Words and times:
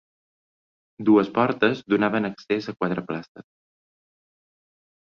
Dues 1.09 1.29
portes 1.35 1.83
donaven 1.95 2.31
accés 2.31 2.73
a 2.73 2.77
quatre 2.81 3.05
places. 3.13 3.49